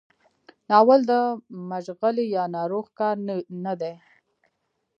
[0.69, 1.13] ناول د
[1.69, 3.15] مشغلې یا ناروغ کار
[3.65, 3.93] نه دی.